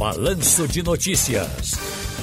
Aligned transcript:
Balanço 0.00 0.66
de 0.66 0.82
Notícias. 0.82 1.72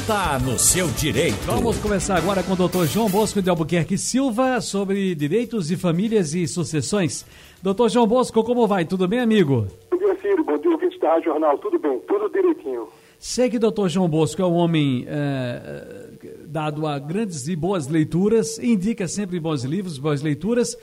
Tá 0.07 0.40
no 0.40 0.57
seu 0.57 0.87
direito. 0.87 1.37
Vamos 1.45 1.77
começar 1.77 2.18
agora 2.18 2.42
com 2.42 2.53
o 2.53 2.56
doutor 2.56 2.88
João 2.88 3.07
Bosco 3.07 3.40
de 3.40 3.52
Albuquerque 3.52 4.00
Silva 4.00 4.59
sobre 4.61 5.13
direitos 5.13 5.67
de 5.67 5.77
famílias 5.77 6.33
e 6.33 6.47
sucessões. 6.47 7.23
Doutor 7.61 7.89
João 7.89 8.07
Bosco, 8.07 8.43
como 8.43 8.65
vai? 8.65 8.83
Tudo 8.83 9.07
bem, 9.07 9.19
amigo? 9.19 9.67
Bom 9.91 9.97
dia, 9.99 10.17
Ciro. 10.19 10.43
Bom 10.43 10.57
dia, 10.57 10.71
ouvinte 10.71 10.97
da 10.99 11.09
Rádio 11.09 11.25
Jornal. 11.25 11.55
Tudo 11.59 11.77
bem, 11.77 11.99
tudo 12.08 12.28
direitinho. 12.31 12.87
Sei 13.19 13.47
que 13.47 13.58
o 13.58 13.60
doutor 13.60 13.89
João 13.89 14.09
Bosco 14.09 14.41
é 14.41 14.46
um 14.46 14.55
homem 14.55 15.05
é, 15.07 16.07
dado 16.48 16.88
a 16.88 16.98
grandes 16.98 17.48
e 17.48 17.55
boas 17.55 17.88
leituras, 17.88 18.57
indica 18.57 19.07
sempre 19.07 19.39
bons 19.39 19.64
livros, 19.64 20.00
boas 20.00 20.23
leituras. 20.23 20.75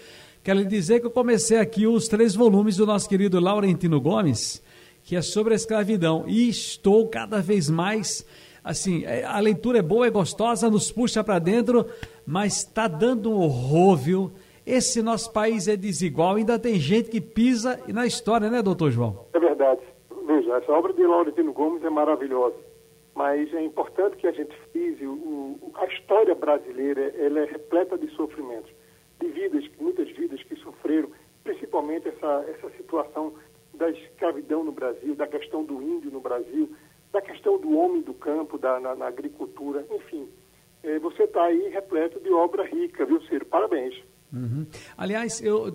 Quero 0.45 0.61
lhe 0.61 0.67
dizer 0.67 1.01
que 1.01 1.07
eu 1.07 1.11
comecei 1.11 1.59
aqui 1.59 1.89
os 1.89 2.07
três 2.07 2.37
volumes 2.37 2.77
do 2.77 2.87
nosso 2.87 3.09
querido 3.09 3.41
Laurentino 3.41 4.01
Gomes, 4.01 4.63
que 5.05 5.15
é 5.15 5.23
sobre 5.23 5.53
a 5.53 5.57
escravidão. 5.57 6.25
E 6.27 6.49
estou 6.49 7.07
cada 7.09 7.41
vez 7.41 7.69
mais. 7.69 8.27
Assim, 8.65 9.05
é, 9.05 9.23
a 9.25 9.39
leitura 9.39 9.79
é 9.79 9.83
boa, 9.83 10.07
é 10.07 10.11
gostosa, 10.11 10.71
nos 10.71 10.91
puxa 10.91 11.23
para 11.23 11.39
dentro, 11.39 11.87
mas 12.27 12.57
está 12.57 12.89
dando 12.89 13.31
um 13.31 13.37
horror, 13.37 13.97
viu? 13.97 14.33
Esse 14.67 15.03
nosso 15.03 15.31
país 15.31 15.69
é 15.69 15.77
desigual, 15.77 16.37
ainda 16.37 16.59
tem 16.59 16.77
gente 16.77 17.11
que 17.11 17.21
pisa 17.21 17.79
na 17.87 18.07
história, 18.07 18.49
né, 18.49 18.63
doutor 18.63 18.91
João? 18.91 19.27
É 19.35 19.39
verdade. 19.39 19.83
Veja, 20.27 20.57
essa 20.57 20.73
obra 20.73 20.95
de 20.95 21.07
Laurentino 21.07 21.53
Gomes 21.53 21.85
é 21.85 21.91
maravilhosa, 21.91 22.57
mas 23.15 23.53
é 23.53 23.63
importante 23.63 24.17
que 24.17 24.27
a 24.27 24.33
gente 24.33 24.57
frise, 24.73 25.07
o, 25.07 25.59
a 25.75 25.85
história 25.85 26.35
brasileira 26.35 27.15
ela 27.19 27.41
é 27.41 27.45
repleta 27.45 27.99
de 27.99 28.09
sofrimentos, 28.17 28.71
de 29.21 29.29
vidas, 29.29 29.65
muitas 29.79 30.09
vidas 30.13 30.43
que 30.45 30.57
sofreram, 30.57 31.11
principalmente 31.43 32.09
essa, 32.09 32.47
essa 32.49 32.71
situação 32.79 33.35
da 33.75 33.91
escravidão 33.91 34.65
no 34.65 34.73
Brasil, 34.73 35.15
da 35.15 35.27
questão 35.27 35.65
do 35.65 35.83
índio 35.83 36.11
no 36.11 36.21
Brasil, 36.21 36.71
da 37.13 37.21
questão 37.21 37.59
do 37.59 37.77
homem 37.79 38.03
do 38.03 38.15
campo, 38.15 38.59
da, 38.59 38.81
na, 38.81 38.95
na 38.95 39.07
agricultura, 39.07 39.85
enfim. 39.91 40.29
É, 40.83 40.99
você 40.99 41.25
está 41.25 41.45
aí 41.45 41.69
repleto 41.69 42.21
de 42.21 42.31
obra 42.33 42.65
rica, 42.65 43.07
viu, 43.07 43.21
Ciro? 43.23 43.47
Parabéns. 43.47 43.95
Uhum. 44.33 44.67
Aliás, 44.97 45.41
eu 45.41 45.69
uh, 45.69 45.75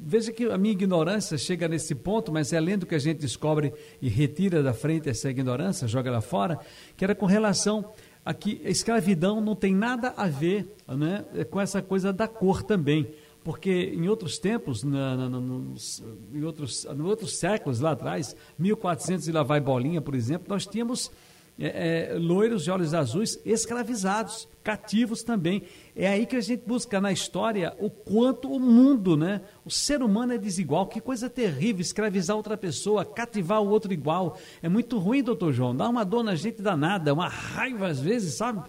veja 0.00 0.32
que 0.32 0.44
a 0.44 0.56
minha 0.56 0.72
ignorância 0.72 1.36
chega 1.36 1.66
nesse 1.66 1.94
ponto, 1.94 2.32
mas 2.32 2.52
é 2.52 2.60
lendo 2.60 2.86
que 2.86 2.94
a 2.94 2.98
gente 2.98 3.18
descobre 3.18 3.72
e 4.00 4.08
retira 4.08 4.62
da 4.62 4.72
frente 4.72 5.08
essa 5.08 5.28
ignorância, 5.28 5.88
joga 5.88 6.10
lá 6.10 6.20
fora, 6.20 6.58
que 6.96 7.04
era 7.04 7.14
com 7.16 7.26
relação 7.26 7.92
a 8.24 8.32
que 8.32 8.62
a 8.64 8.70
escravidão 8.70 9.40
não 9.40 9.56
tem 9.56 9.74
nada 9.74 10.14
a 10.16 10.28
ver 10.28 10.72
né, 10.86 11.24
com 11.50 11.60
essa 11.60 11.82
coisa 11.82 12.12
da 12.12 12.28
cor 12.28 12.62
também 12.62 13.12
porque 13.42 13.92
em 13.94 14.08
outros 14.08 14.38
tempos, 14.38 14.82
na, 14.82 15.16
na, 15.16 15.28
nos, 15.28 16.02
em, 16.32 16.44
outros, 16.44 16.84
em 16.84 17.02
outros 17.02 17.38
séculos 17.38 17.80
lá 17.80 17.92
atrás, 17.92 18.36
1400 18.58 19.28
e 19.28 19.32
lá 19.32 19.42
vai 19.42 19.60
bolinha, 19.60 20.00
por 20.00 20.14
exemplo, 20.14 20.46
nós 20.48 20.66
tínhamos 20.66 21.10
é, 21.58 22.12
é, 22.12 22.18
loiros 22.18 22.64
de 22.64 22.70
olhos 22.70 22.94
azuis 22.94 23.38
escravizados, 23.44 24.48
cativos 24.64 25.22
também. 25.22 25.62
É 25.94 26.08
aí 26.08 26.24
que 26.24 26.36
a 26.36 26.40
gente 26.40 26.66
busca 26.66 27.00
na 27.00 27.12
história 27.12 27.74
o 27.78 27.90
quanto 27.90 28.50
o 28.50 28.58
mundo, 28.58 29.14
né? 29.14 29.42
O 29.64 29.70
ser 29.70 30.02
humano 30.02 30.32
é 30.32 30.38
desigual. 30.38 30.86
Que 30.86 31.02
coisa 31.02 31.28
terrível 31.28 31.82
escravizar 31.82 32.34
outra 32.34 32.56
pessoa, 32.56 33.04
cativar 33.04 33.62
o 33.62 33.68
outro 33.68 33.92
igual. 33.92 34.38
É 34.62 34.70
muito 34.70 34.96
ruim, 34.98 35.22
doutor 35.22 35.52
João. 35.52 35.76
Dá 35.76 35.86
uma 35.86 36.02
dor 36.02 36.22
na 36.22 36.34
gente 36.34 36.62
danada, 36.62 37.12
uma 37.12 37.28
raiva 37.28 37.88
às 37.88 38.00
vezes, 38.00 38.34
sabe? 38.34 38.66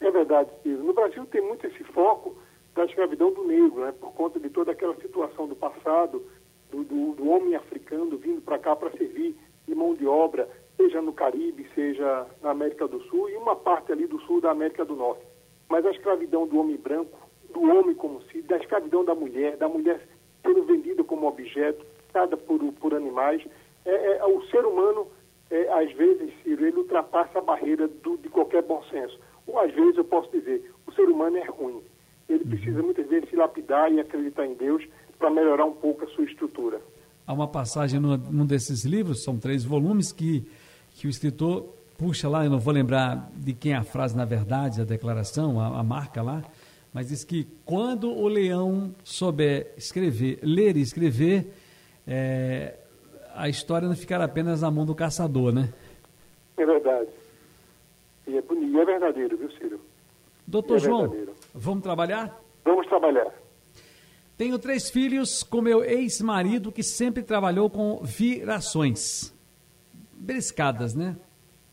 É 0.00 0.10
verdade, 0.10 0.48
Ciro. 0.62 0.82
No 0.82 0.94
Brasil 0.94 1.26
tem 1.26 1.42
muito 1.42 1.66
esse 1.66 1.84
foco 1.84 2.34
da 2.74 2.84
escravidão 2.84 3.32
do 3.32 3.44
negro, 3.44 3.80
né, 3.82 3.92
por 3.92 4.12
conta 4.12 4.40
de 4.40 4.50
toda 4.50 4.72
aquela 4.72 4.96
situação 4.96 5.46
do 5.46 5.54
passado, 5.54 6.24
do, 6.70 6.82
do, 6.82 7.12
do 7.14 7.28
homem 7.28 7.54
africano 7.54 8.16
vindo 8.16 8.42
para 8.42 8.58
cá 8.58 8.74
para 8.74 8.90
servir 8.90 9.36
de 9.66 9.74
mão 9.74 9.94
de 9.94 10.06
obra, 10.06 10.48
seja 10.76 11.00
no 11.00 11.12
Caribe, 11.12 11.68
seja 11.74 12.26
na 12.42 12.50
América 12.50 12.88
do 12.88 13.00
Sul 13.04 13.30
e 13.30 13.36
uma 13.36 13.54
parte 13.54 13.92
ali 13.92 14.06
do 14.06 14.20
sul 14.22 14.40
da 14.40 14.50
América 14.50 14.84
do 14.84 14.96
Norte. 14.96 15.22
Mas 15.68 15.86
a 15.86 15.90
escravidão 15.90 16.46
do 16.46 16.58
homem 16.58 16.76
branco, 16.76 17.16
do 17.52 17.62
homem 17.62 17.94
como 17.94 18.20
se, 18.22 18.42
da 18.42 18.56
escravidão 18.56 19.04
da 19.04 19.14
mulher, 19.14 19.56
da 19.56 19.68
mulher 19.68 20.00
sendo 20.42 20.64
vendida 20.64 21.04
como 21.04 21.28
objeto, 21.28 21.86
cada 22.12 22.36
por, 22.36 22.60
por 22.74 22.92
animais, 22.92 23.42
é, 23.84 24.18
é, 24.18 24.24
o 24.26 24.42
ser 24.46 24.64
humano, 24.66 25.06
é, 25.50 25.72
às 25.72 25.92
vezes, 25.92 26.32
Ciro, 26.42 26.66
ele 26.66 26.78
ultrapassa 26.78 27.38
a 27.38 27.42
barreira 27.42 27.86
do, 27.86 28.18
de 28.18 28.28
qualquer 28.28 28.62
bom 28.62 28.82
senso. 28.90 29.18
Ou 29.46 29.58
às 29.60 29.72
vezes 29.72 29.96
eu 29.96 30.04
posso 30.04 30.30
dizer, 30.30 30.70
o 30.86 30.92
ser 30.92 31.08
humano 31.08 31.36
é 31.36 31.44
ruim 31.44 31.82
ele 32.28 32.44
precisa 32.44 32.82
muitas 32.82 33.06
vezes 33.08 33.28
se 33.28 33.36
lapidar 33.36 33.92
e 33.92 34.00
acreditar 34.00 34.46
em 34.46 34.54
Deus 34.54 34.84
para 35.18 35.30
melhorar 35.30 35.64
um 35.64 35.72
pouco 35.72 36.04
a 36.04 36.08
sua 36.08 36.24
estrutura. 36.24 36.80
Há 37.26 37.32
uma 37.32 37.48
passagem 37.48 38.00
num 38.00 38.46
desses 38.46 38.84
livros, 38.84 39.22
são 39.22 39.38
três 39.38 39.64
volumes, 39.64 40.12
que, 40.12 40.46
que 40.94 41.06
o 41.06 41.10
escritor 41.10 41.74
puxa 41.96 42.28
lá, 42.28 42.44
eu 42.44 42.50
não 42.50 42.58
vou 42.58 42.74
lembrar 42.74 43.30
de 43.34 43.54
quem 43.54 43.72
é 43.72 43.76
a 43.76 43.84
frase 43.84 44.16
na 44.16 44.24
verdade, 44.24 44.80
a 44.80 44.84
declaração, 44.84 45.60
a, 45.60 45.80
a 45.80 45.82
marca 45.82 46.22
lá, 46.22 46.42
mas 46.92 47.08
diz 47.08 47.24
que 47.24 47.46
quando 47.64 48.10
o 48.10 48.28
leão 48.28 48.94
souber 49.02 49.72
escrever, 49.76 50.38
ler 50.42 50.76
e 50.76 50.80
escrever, 50.80 51.50
é, 52.06 52.74
a 53.34 53.48
história 53.48 53.88
não 53.88 53.96
ficará 53.96 54.24
apenas 54.24 54.60
na 54.60 54.70
mão 54.70 54.84
do 54.84 54.94
caçador, 54.94 55.52
né? 55.52 55.72
É 56.56 56.64
verdade. 56.64 57.08
E 58.26 58.36
é, 58.36 58.42
bonito, 58.42 58.78
é 58.78 58.84
verdadeiro, 58.84 59.36
viu, 59.36 59.50
Ciro? 59.52 59.80
Doutor 60.46 60.76
é 60.76 60.80
João, 60.80 61.00
verdadeiro. 61.02 61.34
Vamos 61.54 61.82
trabalhar? 61.82 62.40
Vamos 62.64 62.86
trabalhar. 62.86 63.32
Tenho 64.36 64.58
três 64.58 64.90
filhos 64.90 65.42
com 65.42 65.60
meu 65.60 65.84
ex-marido 65.84 66.72
que 66.72 66.82
sempre 66.82 67.22
trabalhou 67.22 67.70
com 67.70 68.00
virações. 68.02 69.32
Briscadas, 70.12 70.94
né? 70.94 71.16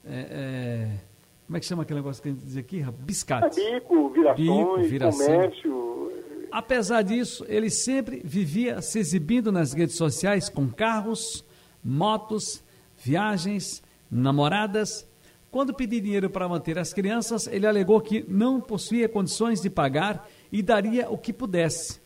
É, 0.06 0.28
é... 0.30 1.00
Como 1.48 1.58
é 1.58 1.60
que 1.60 1.66
chama 1.66 1.84
aquele 1.84 2.00
negócio 2.00 2.22
que 2.22 2.30
a 2.30 2.32
gente 2.32 2.44
diz 2.46 2.58
aqui? 2.58 2.84
Biscates. 3.00 3.58
É 3.58 3.74
bico, 3.74 4.10
virações, 4.10 4.90
bico, 4.90 5.12
comércio. 5.12 6.12
Apesar 6.52 7.02
disso, 7.02 7.46
ele 7.48 7.70
sempre 7.70 8.22
vivia 8.24 8.82
se 8.82 9.00
exibindo 9.00 9.52
nas 9.52 9.74
redes 9.74 9.96
sociais 9.96 10.48
com 10.48 10.70
carros, 10.70 11.44
motos, 11.84 12.64
viagens, 12.98 13.82
namoradas 14.10 15.08
quando 15.52 15.74
pedi 15.74 16.00
dinheiro 16.00 16.30
para 16.30 16.48
manter 16.48 16.80
as 16.80 16.94
crianças, 16.94 17.46
ele 17.46 17.68
alegou 17.68 18.00
que 18.00 18.24
não 18.26 18.62
possuía 18.62 19.10
condições 19.10 19.60
de 19.60 19.70
pagar 19.70 20.26
e 20.50 20.64
daria 20.64 21.12
o 21.12 21.18
que 21.18 21.34
pudesse. 21.34 22.02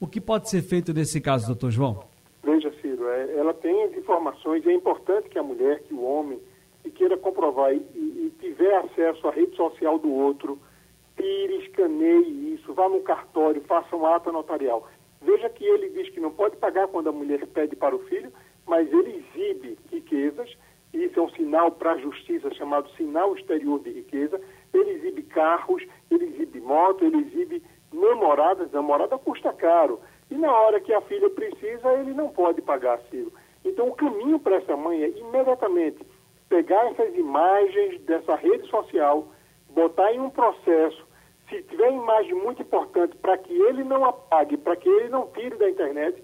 O 0.00 0.06
que 0.06 0.18
pode 0.18 0.48
ser 0.48 0.62
feito 0.62 0.94
nesse 0.94 1.20
caso, 1.20 1.46
doutor 1.46 1.70
João? 1.70 2.02
Veja, 2.42 2.72
Ciro, 2.80 3.06
é, 3.06 3.36
ela 3.36 3.52
tem 3.52 3.84
as 3.84 3.92
informações, 3.92 4.66
é 4.66 4.72
importante 4.72 5.28
que 5.28 5.38
a 5.38 5.42
mulher, 5.42 5.82
que 5.82 5.92
o 5.92 6.02
homem, 6.02 6.40
que 6.82 6.90
queira 6.90 7.18
comprovar 7.18 7.74
e, 7.74 7.76
e 7.76 8.32
tiver 8.40 8.74
acesso 8.76 9.28
à 9.28 9.30
rede 9.30 9.54
social 9.54 9.98
do 9.98 10.10
outro, 10.10 10.58
tire, 11.18 11.58
escaneie 11.66 12.54
isso, 12.54 12.72
vá 12.72 12.88
no 12.88 13.00
cartório, 13.00 13.60
faça 13.68 13.94
um 13.94 14.06
ato 14.06 14.32
notarial. 14.32 14.88
Veja 15.20 15.50
que 15.50 15.66
ele 15.66 15.90
diz 15.90 16.08
que 16.08 16.18
não 16.18 16.30
pode 16.30 16.56
pagar 16.56 16.88
quando 16.88 17.10
a 17.10 17.12
mulher 17.12 17.46
pede 17.48 17.76
para 17.76 17.94
o 17.94 17.98
filho, 18.06 18.32
mas 18.66 18.90
ele 18.90 19.22
exibe 19.34 19.76
riquezas 19.92 20.56
isso 20.92 21.20
é 21.20 21.22
um 21.22 21.30
sinal 21.30 21.70
para 21.70 21.92
a 21.92 21.98
justiça 21.98 22.52
chamado 22.54 22.90
sinal 22.90 23.34
exterior 23.36 23.80
de 23.80 23.90
riqueza. 23.90 24.40
Ele 24.74 24.90
exibe 24.90 25.22
carros, 25.22 25.82
ele 26.10 26.24
exibe 26.26 26.60
moto, 26.60 27.04
ele 27.04 27.18
exibe 27.18 27.62
namoradas. 27.92 28.70
Namorada 28.72 29.16
custa 29.18 29.52
caro. 29.52 30.00
E 30.30 30.34
na 30.34 30.52
hora 30.52 30.80
que 30.80 30.92
a 30.92 31.00
filha 31.02 31.30
precisa, 31.30 31.92
ele 31.94 32.12
não 32.12 32.28
pode 32.28 32.60
pagar 32.60 32.94
aquilo. 32.94 33.32
Então, 33.64 33.88
o 33.88 33.94
caminho 33.94 34.38
para 34.38 34.56
essa 34.56 34.76
mãe 34.76 35.02
é 35.02 35.08
imediatamente 35.10 36.04
pegar 36.48 36.90
essas 36.90 37.14
imagens 37.14 38.00
dessa 38.02 38.34
rede 38.34 38.68
social, 38.68 39.28
botar 39.70 40.12
em 40.12 40.18
um 40.18 40.30
processo. 40.30 41.06
Se 41.48 41.62
tiver 41.62 41.92
imagem 41.92 42.34
muito 42.34 42.62
importante 42.62 43.16
para 43.16 43.38
que 43.38 43.52
ele 43.52 43.84
não 43.84 44.04
apague, 44.04 44.56
para 44.56 44.76
que 44.76 44.88
ele 44.88 45.08
não 45.08 45.28
tire 45.28 45.56
da 45.56 45.70
internet, 45.70 46.22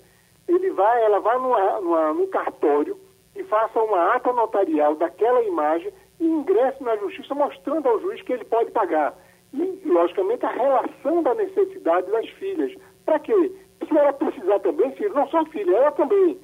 ele 0.48 0.70
vai, 0.70 1.04
ela 1.04 1.20
vai 1.20 1.36
numa, 1.38 2.12
num 2.12 2.26
cartório 2.28 2.96
e 3.36 3.44
faça 3.44 3.78
uma 3.80 4.14
ata 4.14 4.32
notarial 4.32 4.94
daquela 4.96 5.42
imagem 5.42 5.92
e 6.18 6.24
ingresse 6.24 6.82
na 6.82 6.96
justiça 6.96 7.34
mostrando 7.34 7.88
ao 7.88 8.00
juiz 8.00 8.22
que 8.22 8.32
ele 8.32 8.44
pode 8.44 8.70
pagar. 8.70 9.14
E, 9.52 9.82
logicamente, 9.84 10.44
a 10.46 10.50
relação 10.50 11.22
da 11.22 11.34
necessidade 11.34 12.10
das 12.10 12.28
filhas. 12.30 12.74
Para 13.04 13.18
quê? 13.18 13.52
Se 13.86 13.96
ela 13.96 14.12
precisar 14.12 14.58
também, 14.60 14.90
filho, 14.92 15.14
não 15.14 15.28
só 15.28 15.44
filha, 15.46 15.76
ela 15.76 15.92
também. 15.92 16.38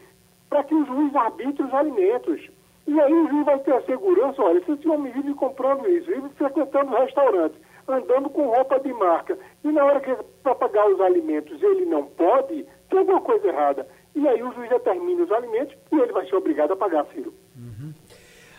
Para 0.48 0.62
que 0.64 0.74
o 0.74 0.84
juiz 0.84 1.14
arbitre 1.16 1.62
os 1.62 1.74
alimentos. 1.74 2.50
E 2.86 3.00
aí 3.00 3.12
o 3.12 3.28
juiz 3.28 3.44
vai 3.46 3.58
ter 3.60 3.74
a 3.74 3.82
segurança, 3.82 4.42
olha, 4.42 4.62
se 4.64 4.72
esse 4.72 4.88
homem 4.88 5.12
vive 5.12 5.34
comprando 5.34 5.88
isso, 5.88 6.06
vive 6.06 6.28
frequentando 6.30 6.94
restaurantes, 6.96 7.58
andando 7.86 8.28
com 8.28 8.42
roupa 8.42 8.80
de 8.80 8.92
marca, 8.92 9.38
e 9.64 9.68
na 9.68 9.84
hora 9.84 10.00
que 10.00 10.14
para 10.42 10.54
pagar 10.56 10.88
os 10.88 11.00
alimentos 11.00 11.62
ele 11.62 11.86
não 11.86 12.04
pode, 12.06 12.66
tem 12.90 12.98
alguma 12.98 13.20
coisa 13.20 13.46
errada. 13.46 13.86
E 14.14 14.28
aí 14.28 14.42
o 14.42 14.52
juiz 14.52 14.68
determina 14.68 15.22
os 15.24 15.32
alimentos 15.32 15.74
e 15.90 15.96
ele 15.96 16.12
vai 16.12 16.26
ser 16.26 16.36
obrigado 16.36 16.72
a 16.72 16.76
pagar, 16.76 17.04
filho. 17.06 17.32
Uhum. 17.56 17.92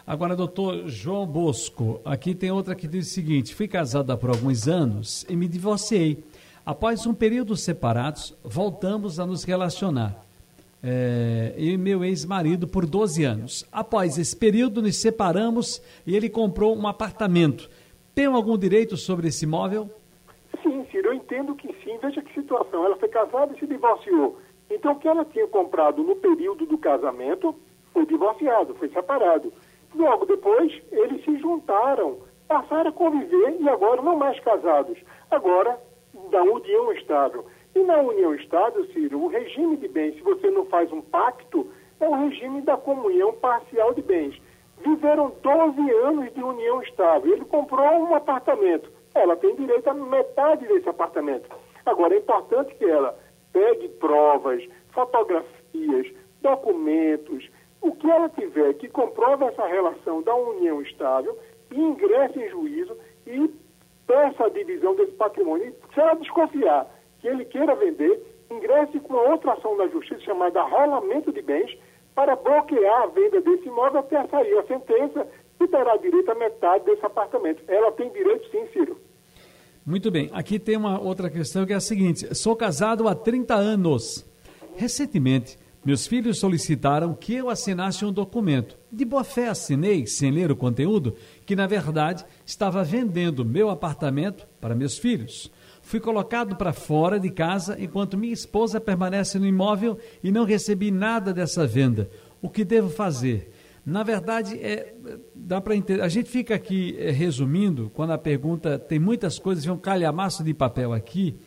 Agora, 0.06 0.36
doutor 0.36 0.88
João 0.88 1.26
Bosco, 1.26 2.02
aqui 2.04 2.36
tem 2.36 2.52
outra 2.52 2.76
que 2.76 2.88
diz 2.88 3.08
o 3.08 3.14
seguinte: 3.14 3.56
fui 3.56 3.68
casada 3.68 4.18
por 4.18 4.30
alguns 4.30 4.68
anos 4.68 5.26
e 5.30 5.36
me 5.36 5.48
divorciei. 5.48 6.24
Após 6.66 7.06
um 7.06 7.14
período 7.14 7.56
separados, 7.56 8.38
voltamos 8.44 9.20
a 9.20 9.26
nos 9.26 9.44
relacionar. 9.44 10.16
é, 10.84 11.54
e 11.58 11.78
meu 11.78 12.04
ex-marido 12.04 12.68
por 12.68 12.86
12 12.86 13.24
anos. 13.24 13.66
Após 13.72 14.18
esse 14.18 14.36
período, 14.36 14.82
nos 14.82 14.98
separamos 14.98 15.82
e 16.06 16.14
ele 16.16 16.30
comprou 16.30 16.76
um 16.78 16.86
apartamento. 16.86 17.70
Tem 18.14 18.26
algum 18.26 18.58
direito 18.58 18.98
sobre 18.98 19.30
esse 19.30 19.46
imóvel? 19.46 19.90
Sim, 20.62 20.86
Ciro, 20.92 21.08
eu 21.08 21.14
entendo 21.14 21.56
que 21.56 21.68
sim. 21.84 21.98
Veja 22.02 22.22
que 22.22 22.34
situação. 22.34 22.86
Ela 22.86 22.98
foi 22.98 23.08
casada 23.08 23.54
e 23.56 23.60
se 23.60 23.66
divorciou. 23.66 24.38
Então, 24.69 24.94
o 24.94 25.00
que 25.00 25.07
ela 25.07 25.25
tinha 25.25 25.48
comprado 25.48 26.04
no 26.04 26.15
período 26.15 26.65
do 26.65 26.77
casamento 26.77 27.56
foi 27.92 28.06
divorciado, 28.06 28.74
foi 28.75 28.89
separado. 28.89 29.54
Logo 29.95 30.25
depois, 30.25 30.81
eles 30.92 31.24
se 31.24 31.38
juntaram, 31.38 32.18
passaram 32.48 32.89
a 32.89 32.94
conviver 32.94 33.57
e 33.60 33.69
agora 33.69 34.01
não 34.01 34.18
mais 34.18 34.39
casados. 34.39 34.98
Agora, 35.30 35.80
da 36.30 36.42
união 36.42 36.92
estável. 36.94 37.45
E 37.75 37.80
na 37.80 37.98
união 37.98 38.33
estável, 38.36 38.86
Ciro, 38.88 39.19
o 39.19 39.27
regime 39.27 39.77
de 39.77 39.88
bens, 39.88 40.15
se 40.15 40.21
você 40.21 40.50
não 40.50 40.65
faz 40.65 40.92
um 40.92 41.01
pacto, 41.01 41.68
é 42.00 42.07
o 42.07 42.27
regime 42.27 42.62
da 42.62 42.77
comunhão 42.77 43.33
parcial 43.33 43.94
de 43.94 44.01
bens. 44.01 44.39
Viveram 44.83 45.31
12 45.42 45.92
anos 45.92 46.33
de 46.33 46.44
união 46.44 46.81
estável. 46.81 47.31
Ele 47.31 47.45
comprou 47.45 47.86
um 47.86 48.15
apartamento. 48.15 48.92
Ela 49.15 49.36
tem 49.36 49.56
direito 49.56 49.88
a 49.88 49.94
metade 49.94 50.68
desse 50.68 50.89
apartamento. 50.89 51.50
Agora, 51.86 52.13
é 52.13 52.18
importante 52.18 52.74
que 52.75 52.86
ela 52.86 53.18
pegue 53.54 53.88
provas, 53.88 54.68
fotografias, 54.92 56.12
documentos, 56.42 57.50
o 57.82 57.92
que 57.94 58.10
ela 58.10 58.28
tiver 58.30 58.74
que 58.74 58.90
comprova 58.90 59.46
essa 59.46 59.66
relação 59.66 60.22
da 60.22 60.36
união 60.36 60.82
estável 60.82 61.38
ingresse 61.74 62.40
em 62.40 62.50
juízo 62.50 62.98
e 63.26 63.50
peça 64.06 64.46
a 64.46 64.50
divisão 64.50 64.96
desse 64.96 65.14
patrimônio. 65.14 65.68
E 65.68 65.94
se 65.94 66.00
ela 66.00 66.14
desconfiar 66.16 66.88
que 67.20 67.28
ele 67.28 67.46
queira 67.46 67.76
vender, 67.76 68.22
ingresse 68.52 69.00
com 69.00 69.14
outra 69.14 69.54
ação 69.54 69.76
da 69.78 69.88
justiça 69.88 70.22
chamada 70.22 70.62
rolamento 70.62 71.32
de 71.32 71.42
bens 71.42 71.78
para 72.14 72.36
bloquear 72.36 73.04
a 73.04 73.08
venda 73.08 73.42
desse 73.42 73.68
imóvel 73.68 74.02
até 74.02 74.26
sair 74.28 74.58
a 74.58 74.64
sentença 74.64 75.28
e 75.60 75.68
terá 75.68 75.96
direito 75.98 76.32
a 76.32 76.36
metade 76.36 76.86
desse 76.86 77.06
apartamento. 77.06 77.64
Ela 77.68 77.92
tem 77.94 78.10
direito 78.12 78.48
sim, 78.50 78.68
Ciro. 78.68 78.98
Muito 79.86 80.10
bem. 80.10 80.30
Aqui 80.32 80.58
tem 80.58 80.78
uma 80.78 81.00
outra 81.00 81.30
questão 81.30 81.66
que 81.66 81.74
é 81.74 81.76
a 81.76 81.82
seguinte: 81.82 82.34
sou 82.34 82.56
casado 82.56 83.08
há 83.08 83.14
30 83.14 83.54
anos. 83.54 84.26
Recentemente, 84.76 85.58
meus 85.86 86.08
filhos 86.08 86.40
solicitaram 86.40 87.14
que 87.14 87.34
eu 87.34 87.50
assinasse 87.50 88.06
um 88.06 88.12
documento. 88.12 88.78
De 88.90 89.04
boa 89.04 89.26
fé 89.26 89.50
assinei, 89.50 90.08
sem 90.08 90.32
ler 90.32 90.50
o 90.50 90.56
conteúdo, 90.56 91.16
que 91.46 91.56
na 91.56 91.68
verdade 91.68 92.26
estava 92.46 92.82
vendendo 92.82 93.44
meu 93.44 93.70
apartamento 93.70 94.48
para 94.62 94.74
meus 94.74 94.98
filhos. 94.98 95.52
Fui 95.82 96.00
colocado 96.00 96.56
para 96.56 96.72
fora 96.72 97.20
de 97.20 97.30
casa 97.30 97.76
enquanto 97.78 98.18
minha 98.18 98.32
esposa 98.34 98.80
permanece 98.80 99.38
no 99.38 99.46
imóvel 99.46 100.00
e 100.24 100.32
não 100.32 100.46
recebi 100.46 100.90
nada 100.90 101.34
dessa 101.34 101.68
venda. 101.68 102.10
O 102.42 102.50
que 102.50 102.64
devo 102.64 102.90
fazer? 102.90 103.53
Na 103.86 104.02
verdade, 104.02 104.58
é, 104.60 104.94
dá 105.36 105.60
para 105.60 105.76
entender. 105.76 106.02
A 106.02 106.08
gente 106.08 106.30
fica 106.30 106.56
aqui 106.56 106.96
é, 106.98 107.12
resumindo, 107.12 107.92
quando 107.94 108.14
a 108.14 108.18
pergunta 108.18 108.80
tem 108.80 108.98
muitas 108.98 109.38
coisas, 109.38 109.66
vem 109.66 109.74
um 109.74 109.78
calhamaço 109.78 110.44
de 110.44 110.54
papel 110.54 110.94
aqui, 110.94 111.38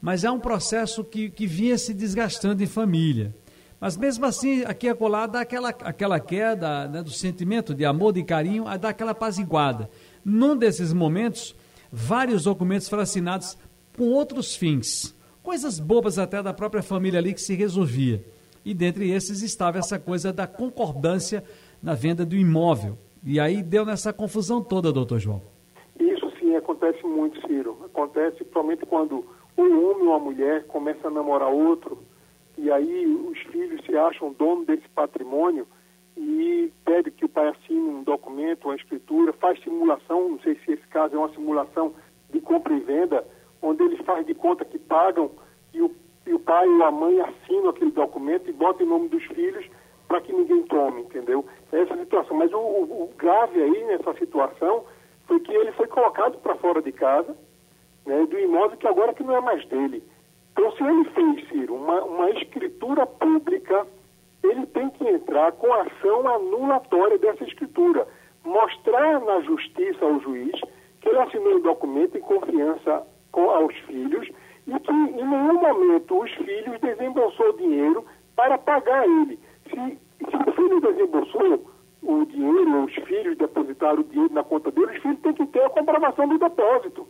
mas 0.00 0.24
é 0.24 0.30
um 0.30 0.40
processo 0.40 1.04
que, 1.04 1.30
que 1.30 1.46
vinha 1.46 1.78
se 1.78 1.94
desgastando 1.94 2.62
em 2.62 2.66
família. 2.66 3.34
Mas 3.80 3.96
mesmo 3.96 4.26
assim, 4.26 4.62
aqui 4.64 4.88
acolá 4.88 5.26
dá 5.26 5.40
aquela, 5.40 5.68
aquela 5.68 6.18
queda 6.18 6.88
né, 6.88 7.00
do 7.00 7.10
sentimento 7.10 7.72
de 7.72 7.84
amor, 7.84 8.12
de 8.12 8.24
carinho, 8.24 8.64
dá 8.78 8.88
aquela 8.88 9.12
apaziguada. 9.12 9.88
Num 10.24 10.56
desses 10.56 10.92
momentos, 10.92 11.54
vários 11.92 12.42
documentos 12.42 12.88
foram 12.88 13.04
assinados 13.04 13.56
com 13.96 14.10
outros 14.10 14.56
fins, 14.56 15.14
coisas 15.44 15.78
bobas 15.78 16.18
até 16.18 16.42
da 16.42 16.52
própria 16.52 16.82
família 16.82 17.20
ali 17.20 17.32
que 17.32 17.40
se 17.40 17.54
resolvia. 17.54 18.24
E 18.64 18.74
dentre 18.74 19.10
esses 19.10 19.42
estava 19.42 19.78
essa 19.78 19.98
coisa 19.98 20.32
da 20.32 20.46
concordância 20.46 21.42
na 21.82 21.94
venda 21.94 22.24
do 22.24 22.36
imóvel. 22.36 22.96
E 23.24 23.38
aí 23.40 23.62
deu 23.62 23.84
nessa 23.84 24.12
confusão 24.12 24.62
toda, 24.62 24.92
doutor 24.92 25.18
João. 25.18 25.42
Isso 25.98 26.30
sim 26.38 26.54
acontece 26.56 27.04
muito, 27.04 27.40
Ciro. 27.46 27.76
Acontece 27.84 28.36
principalmente 28.36 28.86
quando 28.86 29.24
um 29.56 29.90
homem 29.90 30.06
ou 30.06 30.14
uma 30.14 30.18
mulher 30.18 30.66
começa 30.66 31.08
a 31.08 31.10
namorar 31.10 31.48
outro 31.48 31.98
e 32.56 32.70
aí 32.70 33.06
os 33.06 33.38
filhos 33.52 33.84
se 33.84 33.96
acham 33.96 34.32
dono 34.32 34.64
desse 34.64 34.88
patrimônio 34.88 35.66
e 36.16 36.72
pede 36.84 37.10
que 37.12 37.24
o 37.24 37.28
pai 37.28 37.48
assine 37.48 37.78
um 37.78 38.02
documento, 38.02 38.64
uma 38.64 38.74
escritura, 38.74 39.32
faz 39.32 39.62
simulação, 39.62 40.30
não 40.30 40.40
sei 40.40 40.56
se 40.64 40.72
esse 40.72 40.86
caso 40.88 41.14
é 41.14 41.18
uma 41.18 41.32
simulação 41.32 41.94
de 42.30 42.40
compra 42.40 42.74
e 42.74 42.80
venda, 42.80 43.24
onde 43.62 43.82
eles 43.84 44.04
fazem 44.04 44.24
de 44.24 44.34
conta 44.34 44.64
que 44.64 44.78
pagam 44.78 45.30
e 45.72 45.80
o, 45.80 45.94
e 46.26 46.34
o 46.34 46.40
pai 46.40 46.66
ou 46.66 46.82
a 46.82 46.90
mãe 46.90 47.20
assinam 47.20 47.68
aquele 47.68 47.92
documento 47.92 48.50
e 48.50 48.52
botam 48.52 48.84
em 48.84 48.88
nome 48.88 49.08
dos 49.08 49.24
filhos 49.24 49.64
para 50.08 50.22
que 50.22 50.32
ninguém 50.32 50.62
tome, 50.62 51.02
entendeu? 51.02 51.44
É 51.70 51.82
essa 51.82 51.96
situação. 51.96 52.36
Mas 52.36 52.52
o, 52.52 52.58
o, 52.58 53.02
o, 53.04 53.14
grave 53.16 53.62
aí 53.62 53.84
nessa 53.84 54.14
situação 54.14 54.84
foi 55.26 55.38
que 55.40 55.52
ele 55.52 55.70
foi 55.72 55.86
colocado 55.86 56.38
para 56.38 56.56
fora 56.56 56.80
de 56.80 56.90
casa, 56.90 57.36
né, 58.06 58.26
do 58.26 58.38
imóvel 58.38 58.78
que 58.78 58.86
agora 58.86 59.12
que 59.12 59.22
não 59.22 59.36
é 59.36 59.40
mais 59.40 59.64
dele. 59.66 60.02
Então, 60.52 60.72
se 60.72 60.82
ele 60.82 61.04
fez, 61.10 61.48
Ciro, 61.48 61.74
uma, 61.74 62.02
uma 62.02 62.30
escritura 62.30 63.06
pública, 63.06 63.86
ele 64.42 64.66
tem 64.66 64.88
que 64.90 65.06
entrar 65.06 65.52
com 65.52 65.72
ação 65.72 66.26
anulatória 66.26 67.18
dessa 67.18 67.44
escritura. 67.44 68.08
Mostrar 68.44 69.20
na 69.20 69.40
justiça 69.42 70.04
ao 70.04 70.18
juiz 70.20 70.58
que 71.00 71.08
ele 71.08 71.18
assinou 71.18 71.56
o 71.56 71.62
documento 71.62 72.16
em 72.16 72.20
confiança 72.20 73.06
com, 73.30 73.50
aos 73.50 73.76
filhos 73.80 74.28
e 74.66 74.80
que 74.80 74.90
em 74.90 75.12
nenhum 75.12 75.60
momento 75.60 76.22
os 76.22 76.32
filhos 76.32 76.80
desembolsou 76.80 77.52
dinheiro 77.52 78.04
para 78.34 78.56
pagar 78.58 79.06
ele. 79.06 79.38
Se, 79.78 80.36
o 80.36 80.52
filho 80.52 80.80
desembolsou 80.80 81.64
o 82.02 82.24
dinheiro, 82.26 82.84
os 82.84 82.94
filhos 82.94 83.36
depositaram 83.36 84.00
o 84.00 84.04
dinheiro 84.04 84.34
na 84.34 84.42
conta 84.42 84.70
dele, 84.70 84.96
os 84.96 85.02
filhos 85.02 85.20
têm 85.20 85.32
que 85.32 85.46
ter 85.46 85.64
a 85.64 85.70
comprovação 85.70 86.28
do 86.28 86.38
depósito. 86.38 87.06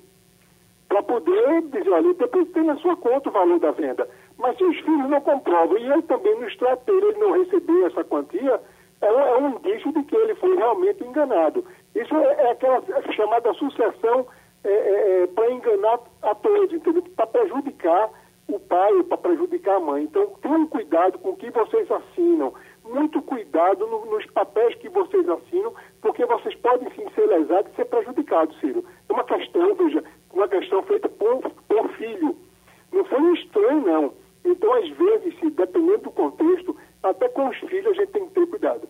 Para 0.88 1.02
poder 1.02 1.62
dizer, 1.62 1.90
olha, 1.90 2.14
depois 2.14 2.50
tem 2.50 2.64
na 2.64 2.76
sua 2.76 2.96
conta 2.96 3.28
o 3.28 3.32
valor 3.32 3.58
da 3.58 3.70
venda. 3.70 4.08
Mas 4.38 4.56
se 4.56 4.64
os 4.64 4.78
filhos 4.80 5.10
não 5.10 5.20
comprovam 5.20 5.76
e 5.76 5.90
ele 5.90 6.02
também 6.02 6.34
no 6.38 6.46
extrato 6.46 6.90
ele 6.90 7.18
não 7.18 7.32
receber 7.32 7.84
essa 7.84 8.04
quantia, 8.04 8.60
é, 9.00 9.06
é 9.06 9.36
um 9.38 9.56
indício 9.56 9.92
de 9.92 10.02
que 10.04 10.16
ele 10.16 10.34
foi 10.36 10.56
realmente 10.56 11.04
enganado. 11.04 11.64
Isso 11.94 12.14
é, 12.16 12.34
é 12.46 12.50
aquela 12.52 12.82
chamada 13.12 13.52
sucessão 13.54 14.26
é, 14.64 14.70
é, 14.70 15.22
é 15.22 15.26
para 15.28 15.50
enganar 15.50 16.00
a 16.22 16.34
todos? 16.34 16.80
Para 17.14 17.26
prejudicar 17.26 18.10
o 18.48 18.58
pai 18.58 19.02
para 19.02 19.18
prejudicar 19.18 19.76
a 19.76 19.80
mãe. 19.80 20.04
Então, 20.04 20.26
tenham 20.40 20.66
cuidado 20.66 21.18
com 21.18 21.30
o 21.30 21.36
que 21.36 21.50
vocês 21.50 21.88
assinam. 21.90 22.52
Muito 22.84 23.20
cuidado 23.22 23.86
no, 23.86 24.06
nos 24.06 24.24
papéis 24.26 24.74
que 24.76 24.88
vocês 24.88 25.28
assinam, 25.28 25.74
porque 26.00 26.24
vocês 26.24 26.54
podem 26.56 26.90
sim 26.94 27.06
ser 27.14 27.26
lesados 27.26 27.70
e 27.72 27.76
ser 27.76 27.84
prejudicados, 27.84 28.58
Ciro. 28.60 28.82
É 29.08 29.12
uma 29.12 29.24
questão, 29.24 29.74
veja, 29.74 30.02
uma 30.32 30.48
questão 30.48 30.82
feita 30.82 31.08
por, 31.08 31.50
por 31.68 31.88
filho. 31.90 32.34
Não 32.90 33.04
foi 33.04 33.20
um 33.20 33.34
estranho, 33.34 33.86
não. 33.86 34.12
Então, 34.44 34.72
às 34.72 34.88
vezes, 34.88 35.38
se, 35.38 35.50
dependendo 35.50 36.04
do 36.04 36.10
contexto, 36.10 36.74
até 37.02 37.28
com 37.28 37.48
os 37.48 37.56
filhos 37.58 37.86
a 37.86 38.00
gente 38.00 38.12
tem 38.12 38.26
que 38.26 38.34
ter 38.34 38.46
cuidado. 38.46 38.88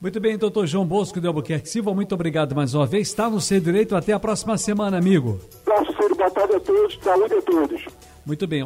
Muito 0.00 0.18
bem, 0.18 0.36
doutor 0.36 0.66
João 0.66 0.84
Bosco 0.84 1.20
de 1.20 1.28
Albuquerque 1.28 1.68
Silva, 1.68 1.94
muito 1.94 2.12
obrigado 2.12 2.56
mais 2.56 2.74
uma 2.74 2.86
vez. 2.86 3.06
Está 3.06 3.30
no 3.30 3.40
seu 3.40 3.60
direito. 3.60 3.94
Até 3.94 4.12
a 4.12 4.18
próxima 4.18 4.58
semana, 4.58 4.98
amigo. 4.98 5.38
Abraço, 5.64 5.92
Ciro. 5.92 6.16
Boa 6.16 6.30
tarde 6.30 6.56
a 6.56 6.60
todos. 6.60 6.98
Saúde 7.00 7.34
a 7.34 7.42
todos. 7.42 7.86
Muito 8.24 8.46
bem. 8.46 8.60